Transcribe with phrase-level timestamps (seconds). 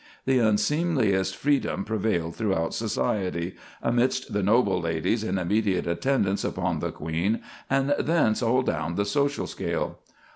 [0.25, 7.41] The unseemliest freedom prevailed throughout society—amidst the noble ladies in immediate attendance upon the queen,
[7.69, 9.99] and thence all down the social scale.